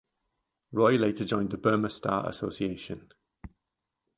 Roy 0.71 0.95
later 0.97 1.25
joined 1.25 1.51
the 1.51 1.59
Burma 1.59 1.91
Star 1.91 2.27
Association. 2.27 3.11